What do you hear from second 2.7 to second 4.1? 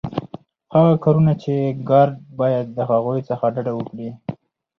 د هغوی څخه ډډه وکړي.